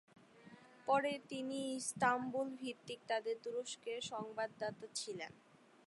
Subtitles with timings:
[0.87, 5.31] পরে তিনি ইস্তাম্বুল ভিত্তিক তাদের তুরস্কের সংবাদদাতা ছিলেন।